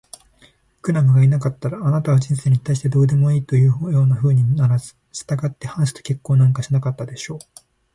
[0.81, 7.39] クラムがいなかったら、あなたは人生に対してどうでもいいというようなふうにはならず、したがってハンスと結婚なんかしなかったでしょう。